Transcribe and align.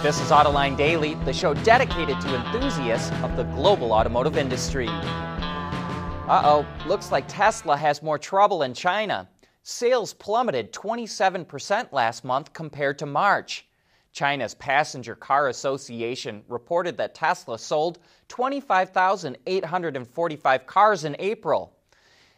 This 0.00 0.20
is 0.20 0.30
Autoline 0.30 0.76
Daily, 0.76 1.14
the 1.24 1.32
show 1.32 1.54
dedicated 1.54 2.20
to 2.20 2.36
enthusiasts 2.36 3.10
of 3.24 3.36
the 3.36 3.42
global 3.42 3.92
automotive 3.92 4.36
industry. 4.36 4.86
Uh 4.86 6.42
oh, 6.44 6.64
looks 6.86 7.10
like 7.10 7.24
Tesla 7.26 7.76
has 7.76 8.00
more 8.00 8.16
trouble 8.16 8.62
in 8.62 8.74
China. 8.74 9.28
Sales 9.64 10.14
plummeted 10.14 10.72
27% 10.72 11.92
last 11.92 12.24
month 12.24 12.52
compared 12.52 12.96
to 13.00 13.06
March. 13.06 13.66
China's 14.12 14.54
Passenger 14.54 15.16
Car 15.16 15.48
Association 15.48 16.44
reported 16.46 16.96
that 16.96 17.16
Tesla 17.16 17.58
sold 17.58 17.98
25,845 18.28 20.66
cars 20.66 21.04
in 21.04 21.16
April. 21.18 21.72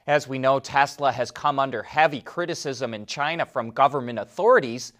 As 0.06 0.26
we 0.26 0.38
know, 0.38 0.60
Tesla 0.60 1.12
has 1.12 1.30
come 1.30 1.58
under 1.58 1.82
heavy 1.82 2.22
criticism 2.22 2.94
in 2.94 3.04
China 3.04 3.44
from 3.44 3.70
government 3.70 4.18
authorities, 4.18 4.94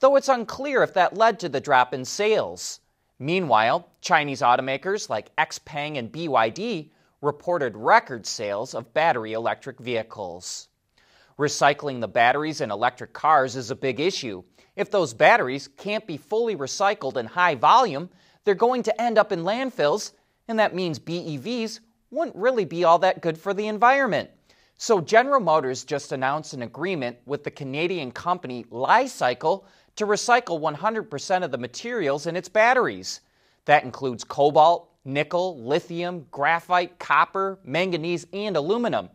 though 0.00 0.16
it's 0.16 0.28
unclear 0.28 0.82
if 0.82 0.94
that 0.94 1.16
led 1.16 1.40
to 1.40 1.48
the 1.48 1.60
drop 1.60 1.94
in 1.94 2.04
sales. 2.04 2.80
Meanwhile, 3.18 3.88
Chinese 4.00 4.40
automakers 4.42 5.08
like 5.08 5.34
XPeng 5.36 5.98
and 5.98 6.12
BYD 6.12 6.90
reported 7.22 7.76
record 7.76 8.26
sales 8.26 8.74
of 8.74 8.92
battery 8.92 9.32
electric 9.32 9.78
vehicles. 9.78 10.68
Recycling 11.38 12.00
the 12.00 12.08
batteries 12.08 12.60
in 12.60 12.70
electric 12.70 13.12
cars 13.12 13.56
is 13.56 13.70
a 13.70 13.76
big 13.76 14.00
issue. 14.00 14.42
If 14.74 14.90
those 14.90 15.14
batteries 15.14 15.68
can't 15.68 16.06
be 16.06 16.16
fully 16.16 16.56
recycled 16.56 17.16
in 17.16 17.26
high 17.26 17.54
volume, 17.54 18.10
they're 18.44 18.54
going 18.54 18.82
to 18.84 19.00
end 19.00 19.18
up 19.18 19.32
in 19.32 19.42
landfills, 19.42 20.12
and 20.48 20.58
that 20.58 20.74
means 20.74 20.98
BEVs 20.98 21.80
wouldn't 22.10 22.36
really 22.36 22.64
be 22.64 22.84
all 22.84 22.98
that 23.00 23.20
good 23.22 23.36
for 23.38 23.52
the 23.52 23.66
environment. 23.66 24.30
So, 24.78 25.00
General 25.00 25.40
Motors 25.40 25.84
just 25.84 26.12
announced 26.12 26.52
an 26.52 26.62
agreement 26.62 27.16
with 27.24 27.44
the 27.44 27.50
Canadian 27.50 28.12
company 28.12 28.66
Li-Cycle 28.70 29.66
to 29.96 30.06
recycle 30.06 30.60
100% 30.60 31.42
of 31.42 31.50
the 31.50 31.58
materials 31.58 32.26
in 32.26 32.36
its 32.36 32.48
batteries. 32.48 33.20
That 33.64 33.84
includes 33.84 34.24
cobalt, 34.24 34.90
nickel, 35.04 35.58
lithium, 35.62 36.26
graphite, 36.30 36.98
copper, 36.98 37.58
manganese, 37.64 38.26
and 38.32 38.56
aluminum. 38.56 39.08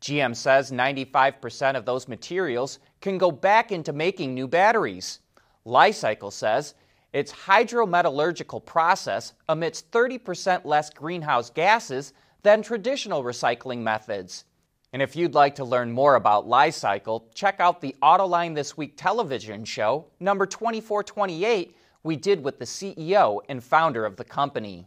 GM 0.00 0.34
says 0.34 0.72
95% 0.72 1.76
of 1.76 1.84
those 1.84 2.08
materials 2.08 2.80
can 3.00 3.18
go 3.18 3.30
back 3.30 3.70
into 3.70 3.92
making 3.92 4.34
new 4.34 4.48
batteries. 4.48 5.20
Li-Cycle 5.64 6.30
says 6.32 6.74
its 7.12 7.30
hydrometallurgical 7.30 8.64
process 8.64 9.34
emits 9.48 9.84
30% 9.92 10.64
less 10.64 10.90
greenhouse 10.90 11.50
gases 11.50 12.14
than 12.42 12.62
traditional 12.62 13.22
recycling 13.22 13.78
methods. 13.78 14.44
And 14.92 15.00
if 15.00 15.16
you'd 15.16 15.34
like 15.34 15.54
to 15.54 15.64
learn 15.64 15.90
more 15.90 16.16
about 16.16 16.46
Li-Cycle, 16.46 17.30
check 17.34 17.60
out 17.60 17.80
the 17.80 17.96
Autoline 18.02 18.54
This 18.54 18.76
Week 18.76 18.92
television 18.94 19.64
show, 19.64 20.04
number 20.20 20.44
2428, 20.44 21.74
we 22.02 22.16
did 22.16 22.44
with 22.44 22.58
the 22.58 22.66
CEO 22.66 23.40
and 23.48 23.64
founder 23.64 24.04
of 24.04 24.16
the 24.16 24.24
company. 24.24 24.86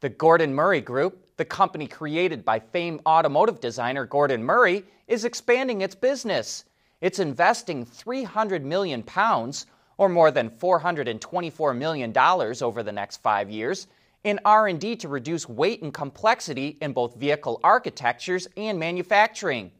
The 0.00 0.10
Gordon 0.10 0.54
Murray 0.54 0.82
Group, 0.82 1.34
the 1.38 1.46
company 1.46 1.86
created 1.86 2.44
by 2.44 2.60
famed 2.60 3.00
automotive 3.06 3.58
designer 3.58 4.04
Gordon 4.04 4.44
Murray, 4.44 4.84
is 5.08 5.24
expanding 5.24 5.80
its 5.80 5.94
business. 5.94 6.66
It's 7.00 7.18
investing 7.18 7.86
300 7.86 8.66
million 8.66 9.02
pounds, 9.02 9.64
or 9.96 10.10
more 10.10 10.30
than 10.30 10.50
424 10.50 11.72
million 11.72 12.12
dollars 12.12 12.60
over 12.60 12.82
the 12.82 12.92
next 12.92 13.22
5 13.22 13.50
years 13.50 13.86
in 14.24 14.38
R&D 14.44 14.96
to 14.96 15.08
reduce 15.08 15.48
weight 15.48 15.82
and 15.82 15.94
complexity 15.94 16.76
in 16.80 16.92
both 16.92 17.16
vehicle 17.16 17.58
architectures 17.64 18.48
and 18.56 18.78
manufacturing. 18.78 19.70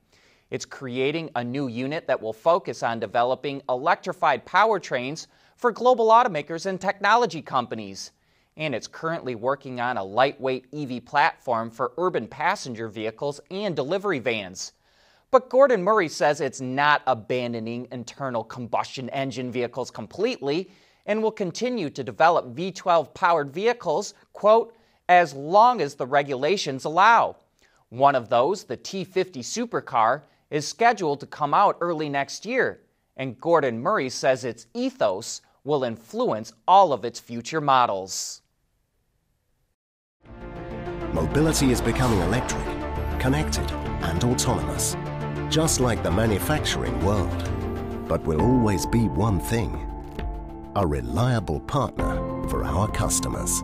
It's 0.50 0.64
creating 0.64 1.30
a 1.36 1.44
new 1.44 1.68
unit 1.68 2.06
that 2.06 2.20
will 2.20 2.32
focus 2.32 2.82
on 2.82 2.98
developing 2.98 3.62
electrified 3.68 4.44
powertrains 4.46 5.26
for 5.56 5.70
global 5.70 6.08
automakers 6.08 6.66
and 6.66 6.80
technology 6.80 7.42
companies. 7.42 8.12
And 8.56 8.74
it's 8.74 8.88
currently 8.88 9.34
working 9.34 9.80
on 9.80 9.96
a 9.96 10.04
lightweight 10.04 10.66
EV 10.74 11.04
platform 11.04 11.70
for 11.70 11.92
urban 11.98 12.26
passenger 12.26 12.88
vehicles 12.88 13.40
and 13.50 13.76
delivery 13.76 14.18
vans. 14.18 14.72
But 15.30 15.48
Gordon 15.48 15.84
Murray 15.84 16.08
says 16.08 16.40
it's 16.40 16.60
not 16.60 17.02
abandoning 17.06 17.86
internal 17.92 18.42
combustion 18.42 19.08
engine 19.10 19.52
vehicles 19.52 19.90
completely 19.90 20.70
and 21.06 21.22
will 21.22 21.32
continue 21.32 21.90
to 21.90 22.04
develop 22.04 22.54
V12 22.54 23.14
powered 23.14 23.50
vehicles, 23.50 24.14
quote, 24.32 24.74
as 25.08 25.34
long 25.34 25.80
as 25.80 25.94
the 25.94 26.06
regulations 26.06 26.84
allow. 26.84 27.36
One 27.88 28.14
of 28.14 28.28
those, 28.28 28.64
the 28.64 28.76
T50 28.76 29.38
supercar, 29.40 30.22
is 30.50 30.66
scheduled 30.66 31.20
to 31.20 31.26
come 31.26 31.52
out 31.52 31.76
early 31.80 32.08
next 32.08 32.46
year, 32.46 32.80
and 33.16 33.40
Gordon 33.40 33.80
Murray 33.80 34.08
says 34.08 34.44
its 34.44 34.66
ethos 34.74 35.40
will 35.64 35.84
influence 35.84 36.52
all 36.66 36.92
of 36.92 37.04
its 37.04 37.18
future 37.18 37.60
models. 37.60 38.42
Mobility 41.12 41.72
is 41.72 41.80
becoming 41.80 42.20
electric, 42.20 42.64
connected, 43.18 43.68
and 44.02 44.22
autonomous, 44.22 44.96
just 45.48 45.80
like 45.80 46.02
the 46.04 46.10
manufacturing 46.10 47.04
world. 47.04 47.50
But 48.08 48.22
will 48.22 48.40
always 48.40 48.86
be 48.86 49.08
one 49.08 49.40
thing 49.40 49.89
a 50.76 50.86
reliable 50.86 51.60
partner 51.60 52.16
for 52.48 52.64
our 52.64 52.90
customers. 52.92 53.62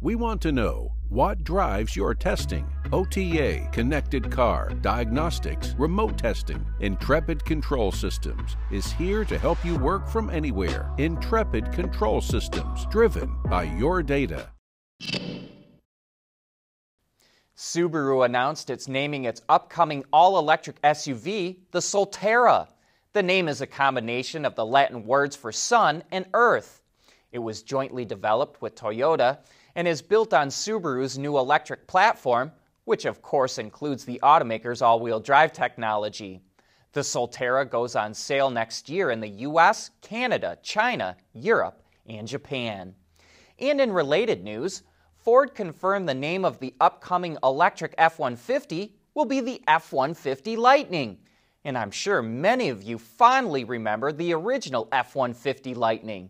We 0.00 0.16
want 0.16 0.42
to 0.42 0.52
know 0.52 0.92
what 1.08 1.44
drives 1.44 1.96
your 1.96 2.14
testing. 2.14 2.66
OTA, 2.92 3.68
connected 3.72 4.30
car, 4.30 4.70
diagnostics, 4.80 5.74
remote 5.78 6.18
testing. 6.18 6.64
Intrepid 6.80 7.44
Control 7.44 7.90
Systems 7.90 8.56
is 8.70 8.92
here 8.92 9.24
to 9.24 9.38
help 9.38 9.64
you 9.64 9.76
work 9.76 10.06
from 10.08 10.28
anywhere. 10.30 10.90
Intrepid 10.98 11.72
Control 11.72 12.20
Systems, 12.20 12.86
driven 12.90 13.34
by 13.48 13.62
your 13.62 14.02
data. 14.02 14.53
Subaru 17.56 18.24
announced 18.24 18.68
it's 18.68 18.88
naming 18.88 19.24
its 19.24 19.42
upcoming 19.48 20.04
all 20.12 20.38
electric 20.38 20.80
SUV 20.82 21.58
the 21.70 21.78
Solterra. 21.78 22.66
The 23.12 23.22
name 23.22 23.46
is 23.46 23.60
a 23.60 23.66
combination 23.66 24.44
of 24.44 24.56
the 24.56 24.66
Latin 24.66 25.06
words 25.06 25.36
for 25.36 25.52
sun 25.52 26.02
and 26.10 26.26
earth. 26.34 26.82
It 27.30 27.38
was 27.38 27.62
jointly 27.62 28.04
developed 28.04 28.60
with 28.60 28.74
Toyota 28.74 29.38
and 29.76 29.86
is 29.86 30.02
built 30.02 30.34
on 30.34 30.48
Subaru's 30.48 31.16
new 31.16 31.38
electric 31.38 31.86
platform, 31.86 32.50
which 32.86 33.04
of 33.04 33.22
course 33.22 33.58
includes 33.58 34.04
the 34.04 34.18
automaker's 34.24 34.82
all 34.82 34.98
wheel 34.98 35.20
drive 35.20 35.52
technology. 35.52 36.42
The 36.92 37.02
Solterra 37.02 37.70
goes 37.70 37.94
on 37.94 38.14
sale 38.14 38.50
next 38.50 38.88
year 38.88 39.10
in 39.10 39.20
the 39.20 39.28
US, 39.28 39.90
Canada, 40.00 40.58
China, 40.62 41.16
Europe, 41.32 41.84
and 42.06 42.26
Japan. 42.26 42.94
And 43.60 43.80
in 43.80 43.92
related 43.92 44.42
news, 44.42 44.82
Ford 45.24 45.54
confirmed 45.54 46.06
the 46.06 46.14
name 46.14 46.44
of 46.44 46.58
the 46.58 46.74
upcoming 46.82 47.38
electric 47.42 47.94
F 47.96 48.18
150 48.18 48.94
will 49.14 49.24
be 49.24 49.40
the 49.40 49.62
F 49.66 49.90
150 49.90 50.54
Lightning. 50.56 51.16
And 51.64 51.78
I'm 51.78 51.90
sure 51.90 52.20
many 52.20 52.68
of 52.68 52.82
you 52.82 52.98
fondly 52.98 53.64
remember 53.64 54.12
the 54.12 54.34
original 54.34 54.86
F 54.92 55.14
150 55.14 55.74
Lightning. 55.74 56.28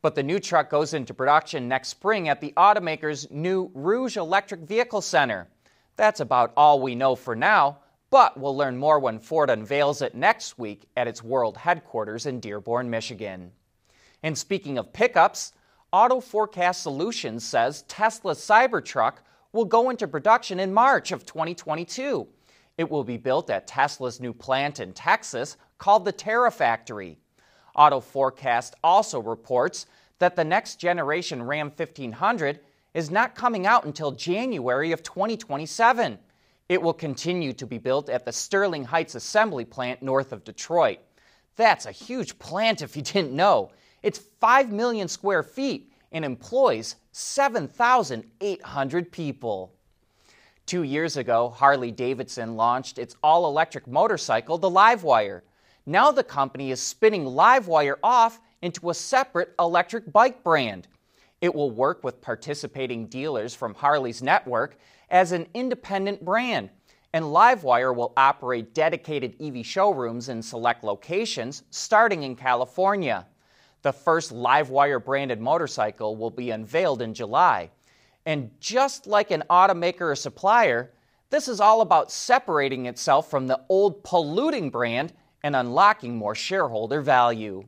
But 0.00 0.14
the 0.14 0.22
new 0.22 0.38
truck 0.38 0.70
goes 0.70 0.94
into 0.94 1.12
production 1.12 1.66
next 1.66 1.88
spring 1.88 2.28
at 2.28 2.40
the 2.40 2.52
automaker's 2.56 3.28
new 3.32 3.68
Rouge 3.74 4.16
Electric 4.16 4.60
Vehicle 4.60 5.00
Center. 5.00 5.48
That's 5.96 6.20
about 6.20 6.52
all 6.56 6.80
we 6.80 6.94
know 6.94 7.16
for 7.16 7.34
now, 7.34 7.78
but 8.10 8.38
we'll 8.38 8.56
learn 8.56 8.76
more 8.76 9.00
when 9.00 9.18
Ford 9.18 9.50
unveils 9.50 10.02
it 10.02 10.14
next 10.14 10.56
week 10.56 10.88
at 10.96 11.08
its 11.08 11.20
world 11.20 11.56
headquarters 11.56 12.26
in 12.26 12.38
Dearborn, 12.38 12.88
Michigan. 12.90 13.50
And 14.22 14.38
speaking 14.38 14.78
of 14.78 14.92
pickups, 14.92 15.52
Auto 15.96 16.20
Forecast 16.20 16.82
Solutions 16.82 17.42
says 17.42 17.80
Tesla's 17.88 18.38
Cybertruck 18.38 19.14
will 19.52 19.64
go 19.64 19.88
into 19.88 20.06
production 20.06 20.60
in 20.60 20.74
March 20.74 21.10
of 21.10 21.24
2022. 21.24 22.28
It 22.76 22.90
will 22.90 23.02
be 23.02 23.16
built 23.16 23.48
at 23.48 23.66
Tesla's 23.66 24.20
new 24.20 24.34
plant 24.34 24.78
in 24.78 24.92
Texas 24.92 25.56
called 25.78 26.04
the 26.04 26.12
Terafactory. 26.12 27.16
Auto 27.74 28.00
Forecast 28.00 28.74
also 28.84 29.22
reports 29.22 29.86
that 30.18 30.36
the 30.36 30.44
next 30.44 30.78
generation 30.78 31.42
Ram 31.42 31.72
1500 31.74 32.60
is 32.92 33.10
not 33.10 33.34
coming 33.34 33.66
out 33.66 33.86
until 33.86 34.12
January 34.12 34.92
of 34.92 35.02
2027. 35.02 36.18
It 36.68 36.82
will 36.82 36.92
continue 36.92 37.54
to 37.54 37.66
be 37.66 37.78
built 37.78 38.10
at 38.10 38.26
the 38.26 38.32
Sterling 38.32 38.84
Heights 38.84 39.14
assembly 39.14 39.64
plant 39.64 40.02
north 40.02 40.32
of 40.32 40.44
Detroit. 40.44 40.98
That's 41.56 41.86
a 41.86 41.90
huge 41.90 42.38
plant 42.38 42.82
if 42.82 42.98
you 42.98 43.02
didn't 43.02 43.32
know. 43.32 43.70
It's 44.02 44.18
5 44.40 44.72
million 44.72 45.08
square 45.08 45.42
feet 45.42 45.92
and 46.12 46.24
employs 46.24 46.96
7,800 47.12 49.12
people. 49.12 49.72
Two 50.66 50.82
years 50.82 51.16
ago, 51.16 51.50
Harley 51.50 51.90
Davidson 51.90 52.56
launched 52.56 52.98
its 52.98 53.16
all 53.22 53.46
electric 53.46 53.86
motorcycle, 53.86 54.58
the 54.58 54.70
Livewire. 54.70 55.42
Now 55.86 56.10
the 56.10 56.24
company 56.24 56.72
is 56.72 56.80
spinning 56.80 57.24
Livewire 57.24 57.96
off 58.02 58.40
into 58.62 58.90
a 58.90 58.94
separate 58.94 59.54
electric 59.58 60.12
bike 60.12 60.42
brand. 60.42 60.88
It 61.40 61.54
will 61.54 61.70
work 61.70 62.02
with 62.02 62.20
participating 62.20 63.06
dealers 63.06 63.54
from 63.54 63.74
Harley's 63.74 64.22
network 64.22 64.78
as 65.10 65.32
an 65.32 65.46
independent 65.54 66.24
brand, 66.24 66.70
and 67.12 67.24
Livewire 67.24 67.94
will 67.94 68.12
operate 68.16 68.74
dedicated 68.74 69.36
EV 69.40 69.64
showrooms 69.64 70.28
in 70.28 70.42
select 70.42 70.82
locations, 70.82 71.62
starting 71.70 72.24
in 72.24 72.34
California. 72.34 73.26
The 73.86 73.92
first 73.92 74.34
Livewire 74.34 74.98
branded 74.98 75.40
motorcycle 75.40 76.16
will 76.16 76.32
be 76.32 76.50
unveiled 76.50 77.00
in 77.00 77.14
July. 77.14 77.70
And 78.24 78.50
just 78.58 79.06
like 79.06 79.30
an 79.30 79.44
automaker 79.48 80.10
or 80.10 80.16
supplier, 80.16 80.90
this 81.30 81.46
is 81.46 81.60
all 81.60 81.82
about 81.82 82.10
separating 82.10 82.86
itself 82.86 83.30
from 83.30 83.46
the 83.46 83.60
old 83.68 84.02
polluting 84.02 84.70
brand 84.70 85.12
and 85.44 85.54
unlocking 85.54 86.16
more 86.16 86.34
shareholder 86.34 87.00
value. 87.00 87.62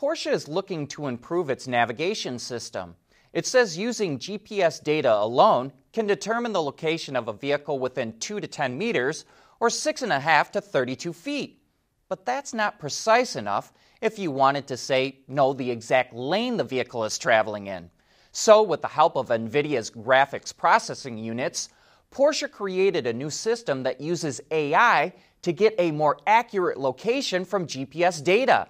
Porsche 0.00 0.32
is 0.32 0.48
looking 0.48 0.86
to 0.86 1.08
improve 1.08 1.50
its 1.50 1.68
navigation 1.68 2.38
system. 2.38 2.96
It 3.34 3.46
says 3.46 3.76
using 3.76 4.18
GPS 4.18 4.82
data 4.82 5.14
alone 5.14 5.72
can 5.92 6.06
determine 6.06 6.54
the 6.54 6.62
location 6.62 7.16
of 7.16 7.28
a 7.28 7.34
vehicle 7.34 7.78
within 7.78 8.18
2 8.18 8.40
to 8.40 8.46
10 8.46 8.78
meters 8.78 9.26
or 9.60 9.68
6.5 9.68 10.52
to 10.52 10.62
32 10.62 11.12
feet. 11.12 11.62
But 12.08 12.24
that's 12.24 12.54
not 12.54 12.78
precise 12.78 13.36
enough 13.36 13.74
if 14.00 14.18
you 14.18 14.30
wanted 14.30 14.66
to 14.68 14.78
say 14.78 15.18
know 15.28 15.52
the 15.52 15.70
exact 15.70 16.14
lane 16.14 16.56
the 16.56 16.64
vehicle 16.64 17.04
is 17.04 17.18
traveling 17.18 17.66
in. 17.66 17.90
So, 18.32 18.62
with 18.62 18.80
the 18.80 18.88
help 18.88 19.16
of 19.16 19.28
NVIDIA's 19.28 19.90
graphics 19.90 20.56
processing 20.56 21.18
units, 21.18 21.68
Porsche 22.10 22.50
created 22.50 23.06
a 23.06 23.12
new 23.12 23.28
system 23.28 23.82
that 23.82 24.00
uses 24.00 24.40
AI 24.50 25.12
to 25.42 25.52
get 25.52 25.74
a 25.78 25.90
more 25.90 26.16
accurate 26.26 26.80
location 26.80 27.44
from 27.44 27.66
GPS 27.66 28.24
data. 28.24 28.66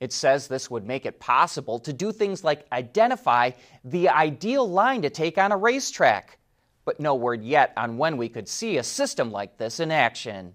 It 0.00 0.12
says 0.12 0.46
this 0.46 0.70
would 0.70 0.86
make 0.86 1.06
it 1.06 1.18
possible 1.18 1.78
to 1.80 1.92
do 1.92 2.12
things 2.12 2.44
like 2.44 2.66
identify 2.70 3.50
the 3.84 4.08
ideal 4.08 4.68
line 4.68 5.02
to 5.02 5.10
take 5.10 5.38
on 5.38 5.50
a 5.50 5.56
racetrack, 5.56 6.38
but 6.84 7.00
no 7.00 7.14
word 7.14 7.42
yet 7.42 7.72
on 7.76 7.98
when 7.98 8.16
we 8.16 8.28
could 8.28 8.48
see 8.48 8.78
a 8.78 8.84
system 8.84 9.32
like 9.32 9.58
this 9.58 9.80
in 9.80 9.90
action. 9.90 10.54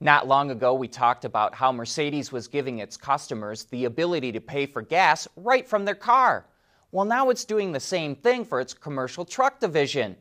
Not 0.00 0.28
long 0.28 0.50
ago, 0.50 0.74
we 0.74 0.88
talked 0.88 1.24
about 1.24 1.54
how 1.54 1.72
Mercedes 1.72 2.30
was 2.30 2.48
giving 2.48 2.78
its 2.78 2.96
customers 2.96 3.64
the 3.64 3.84
ability 3.84 4.32
to 4.32 4.40
pay 4.40 4.66
for 4.66 4.82
gas 4.82 5.26
right 5.36 5.68
from 5.68 5.84
their 5.84 5.94
car. 5.94 6.46
Well, 6.92 7.04
now 7.04 7.30
it's 7.30 7.44
doing 7.44 7.72
the 7.72 7.80
same 7.80 8.14
thing 8.14 8.44
for 8.44 8.60
its 8.60 8.74
commercial 8.74 9.24
truck 9.24 9.60
division. 9.60 10.16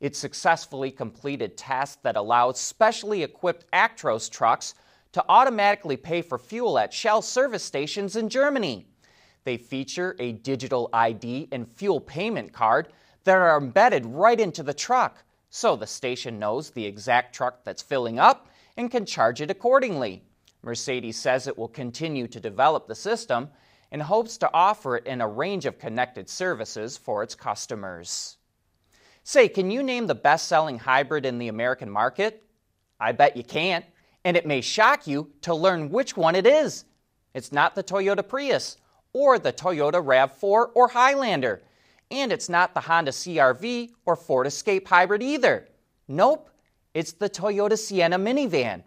It 0.00 0.14
successfully 0.14 0.90
completed 0.90 1.56
tests 1.56 1.96
that 2.02 2.16
allowed 2.16 2.56
specially 2.56 3.22
equipped 3.22 3.70
Actros 3.72 4.30
trucks 4.30 4.74
to 5.14 5.24
automatically 5.28 5.96
pay 5.96 6.22
for 6.22 6.38
fuel 6.38 6.76
at 6.76 6.92
Shell 6.92 7.22
service 7.22 7.62
stations 7.62 8.16
in 8.16 8.28
Germany. 8.28 8.88
They 9.44 9.56
feature 9.56 10.16
a 10.18 10.32
digital 10.32 10.90
ID 10.92 11.48
and 11.52 11.70
fuel 11.70 12.00
payment 12.00 12.52
card 12.52 12.88
that 13.22 13.36
are 13.36 13.56
embedded 13.56 14.04
right 14.06 14.40
into 14.40 14.64
the 14.64 14.74
truck, 14.74 15.22
so 15.50 15.76
the 15.76 15.86
station 15.86 16.40
knows 16.40 16.70
the 16.70 16.84
exact 16.84 17.32
truck 17.32 17.62
that's 17.62 17.80
filling 17.80 18.18
up 18.18 18.48
and 18.76 18.90
can 18.90 19.06
charge 19.06 19.40
it 19.40 19.52
accordingly. 19.52 20.24
Mercedes 20.62 21.16
says 21.16 21.46
it 21.46 21.56
will 21.56 21.68
continue 21.68 22.26
to 22.26 22.40
develop 22.40 22.88
the 22.88 22.94
system 22.96 23.48
and 23.92 24.02
hopes 24.02 24.36
to 24.38 24.50
offer 24.52 24.96
it 24.96 25.06
in 25.06 25.20
a 25.20 25.28
range 25.28 25.64
of 25.64 25.78
connected 25.78 26.28
services 26.28 26.96
for 26.96 27.22
its 27.22 27.36
customers. 27.36 28.38
Say, 29.22 29.48
can 29.48 29.70
you 29.70 29.84
name 29.84 30.08
the 30.08 30.14
best 30.16 30.48
selling 30.48 30.80
hybrid 30.80 31.24
in 31.24 31.38
the 31.38 31.48
American 31.48 31.88
market? 31.88 32.42
I 32.98 33.12
bet 33.12 33.36
you 33.36 33.44
can't 33.44 33.84
and 34.24 34.36
it 34.36 34.46
may 34.46 34.60
shock 34.60 35.06
you 35.06 35.30
to 35.42 35.54
learn 35.54 35.90
which 35.90 36.16
one 36.16 36.34
it 36.34 36.46
is. 36.46 36.84
It's 37.34 37.52
not 37.52 37.74
the 37.74 37.82
Toyota 37.82 38.26
Prius 38.26 38.78
or 39.12 39.38
the 39.38 39.52
Toyota 39.52 40.04
RAV4 40.04 40.70
or 40.74 40.88
Highlander, 40.88 41.62
and 42.10 42.32
it's 42.32 42.48
not 42.48 42.74
the 42.74 42.80
Honda 42.80 43.10
CRV 43.10 43.90
or 44.06 44.16
Ford 44.16 44.46
Escape 44.46 44.88
Hybrid 44.88 45.22
either. 45.22 45.68
Nope, 46.08 46.50
it's 46.94 47.12
the 47.12 47.28
Toyota 47.30 47.78
Sienna 47.78 48.18
minivan. 48.18 48.82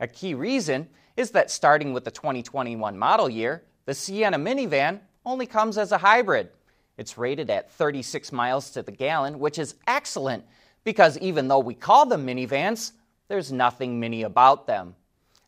A 0.00 0.06
key 0.06 0.34
reason 0.34 0.88
is 1.16 1.30
that 1.32 1.50
starting 1.50 1.92
with 1.92 2.04
the 2.04 2.10
2021 2.10 2.96
model 2.96 3.28
year, 3.28 3.64
the 3.86 3.94
Sienna 3.94 4.38
minivan 4.38 5.00
only 5.24 5.46
comes 5.46 5.76
as 5.78 5.92
a 5.92 5.98
hybrid. 5.98 6.50
It's 6.96 7.18
rated 7.18 7.50
at 7.50 7.70
36 7.72 8.32
miles 8.32 8.70
to 8.72 8.82
the 8.82 8.92
gallon, 8.92 9.38
which 9.38 9.58
is 9.58 9.76
excellent 9.86 10.44
because 10.84 11.18
even 11.18 11.48
though 11.48 11.58
we 11.58 11.74
call 11.74 12.06
them 12.06 12.26
minivans, 12.26 12.92
there's 13.28 13.52
nothing 13.52 14.00
mini 14.00 14.22
about 14.22 14.66
them. 14.66 14.94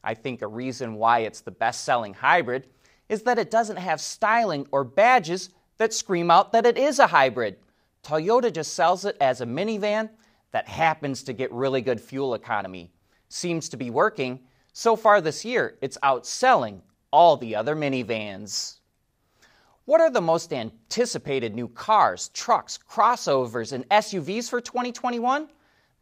I 0.05 0.15
think 0.15 0.43
a 0.43 0.47
reason 0.47 0.95
why 0.95 1.21
it's 1.21 1.41
the 1.41 1.51
best 1.51 1.85
selling 1.85 2.15
hybrid 2.15 2.69
is 3.09 3.23
that 3.23 3.39
it 3.39 3.51
doesn't 3.51 3.79
have 3.79 4.01
styling 4.01 4.67
or 4.71 4.85
badges 4.85 5.51
that 5.79 5.93
scream 5.93 6.31
out 6.31 6.53
that 6.53 6.67
it 6.67 6.79
is 6.79 6.99
a 6.99 7.07
hybrid. 7.07 7.57
Toyota 8.03 8.53
just 8.53 8.75
sells 8.75 9.05
it 9.05 9.17
as 9.21 9.41
a 9.41 9.47
minivan 9.47 10.09
that 10.53 10.69
happens 10.69 11.23
to 11.25 11.33
get 11.33 11.53
really 11.53 11.81
good 11.81 12.01
fuel 12.01 12.35
economy. 12.35 12.91
Seems 13.29 13.69
to 13.71 13.77
be 13.77 13.91
working. 13.91 14.41
So 14.73 14.97
far 14.97 15.21
this 15.21 15.45
year, 15.45 15.77
it's 15.81 15.99
outselling 16.03 16.81
all 17.11 17.37
the 17.37 17.57
other 17.57 17.75
minivans. 17.75 18.79
What 19.85 20.01
are 20.01 20.11
the 20.11 20.21
most 20.21 20.53
anticipated 20.53 21.55
new 21.55 21.69
cars, 21.69 22.29
trucks, 22.29 22.79
crossovers, 22.89 23.73
and 23.73 23.89
SUVs 23.89 24.49
for 24.49 24.61
2021? 24.61 25.49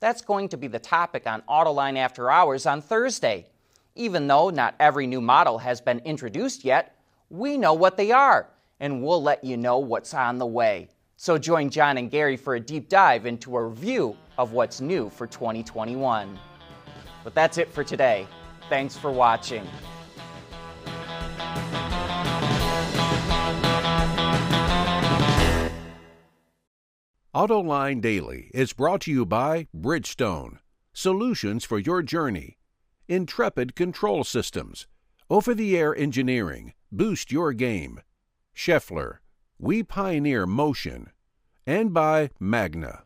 That's 0.00 0.22
going 0.22 0.48
to 0.50 0.56
be 0.56 0.68
the 0.68 0.78
topic 0.78 1.26
on 1.26 1.42
Autoline 1.48 1.96
After 1.96 2.30
Hours 2.30 2.66
on 2.66 2.80
Thursday. 2.80 3.46
Even 3.96 4.28
though 4.28 4.50
not 4.50 4.76
every 4.78 5.08
new 5.08 5.20
model 5.20 5.58
has 5.58 5.80
been 5.80 5.98
introduced 6.04 6.64
yet, 6.64 6.94
we 7.30 7.58
know 7.58 7.74
what 7.74 7.96
they 7.96 8.12
are, 8.12 8.48
and 8.78 9.02
we'll 9.02 9.20
let 9.20 9.42
you 9.42 9.56
know 9.56 9.78
what's 9.78 10.14
on 10.14 10.38
the 10.38 10.46
way. 10.46 10.88
So 11.16 11.36
join 11.36 11.68
John 11.68 11.98
and 11.98 12.08
Gary 12.08 12.36
for 12.36 12.54
a 12.54 12.60
deep 12.60 12.88
dive 12.88 13.26
into 13.26 13.56
a 13.56 13.66
review 13.66 14.16
of 14.38 14.52
what's 14.52 14.80
new 14.80 15.10
for 15.10 15.26
2021. 15.26 16.38
But 17.24 17.34
that's 17.34 17.58
it 17.58 17.72
for 17.72 17.82
today. 17.82 18.28
Thanks 18.68 18.96
for 18.96 19.10
watching. 19.10 19.66
AutoLine 27.34 28.00
Daily 28.00 28.50
is 28.54 28.72
brought 28.72 29.02
to 29.02 29.10
you 29.10 29.26
by 29.26 29.68
Bridgestone, 29.76 30.60
solutions 30.94 31.62
for 31.62 31.78
your 31.78 32.02
journey, 32.02 32.56
Intrepid 33.06 33.76
Control 33.76 34.24
Systems, 34.24 34.86
over 35.28 35.54
the 35.54 35.76
air 35.76 35.94
engineering, 35.94 36.72
boost 36.90 37.30
your 37.30 37.52
game, 37.52 38.00
Schaeffler, 38.54 39.18
we 39.58 39.82
pioneer 39.82 40.46
motion, 40.46 41.10
and 41.66 41.92
by 41.92 42.30
Magna. 42.40 43.04